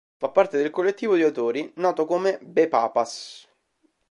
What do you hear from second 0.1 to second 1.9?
Fa parte del collettivo di autori